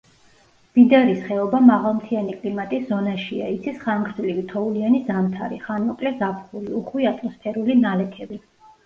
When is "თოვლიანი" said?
4.53-5.03